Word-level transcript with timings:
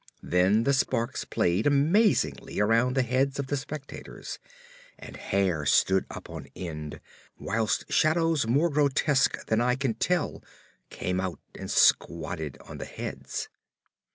Then 0.23 0.63
the 0.63 0.73
sparks 0.73 1.25
played 1.25 1.67
amazingly 1.67 2.59
around 2.59 2.95
the 2.95 3.03
heads 3.03 3.37
of 3.37 3.45
the 3.45 3.55
spectators, 3.55 4.39
and 4.97 5.15
hair 5.15 5.63
stood 5.63 6.07
up 6.09 6.27
on 6.27 6.47
end 6.55 6.99
whilst 7.37 7.93
shadows 7.93 8.47
more 8.47 8.71
grotesque 8.71 9.45
than 9.45 9.61
I 9.61 9.75
can 9.75 9.93
tell 9.93 10.43
came 10.89 11.21
out 11.21 11.39
and 11.53 11.69
squatted 11.69 12.57
on 12.61 12.79
the 12.79 12.85
heads. 12.85 13.47